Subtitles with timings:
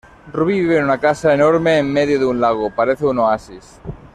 [0.33, 3.79] Rubí vive en una casa enorme en medio de un lago, parece un oasis.